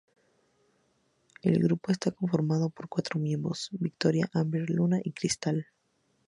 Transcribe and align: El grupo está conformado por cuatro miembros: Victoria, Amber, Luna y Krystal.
El 1.43 1.61
grupo 1.61 1.91
está 1.91 2.09
conformado 2.09 2.71
por 2.71 2.89
cuatro 2.89 3.19
miembros: 3.19 3.69
Victoria, 3.73 4.31
Amber, 4.33 4.67
Luna 4.67 4.99
y 5.03 5.11
Krystal. 5.11 5.67